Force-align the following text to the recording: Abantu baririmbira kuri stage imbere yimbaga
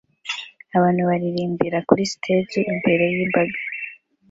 Abantu 0.77 1.01
baririmbira 1.09 1.77
kuri 1.87 2.03
stage 2.13 2.57
imbere 2.71 3.03
yimbaga 3.13 3.59